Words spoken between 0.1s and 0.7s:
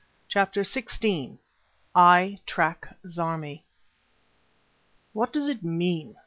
CHAPTER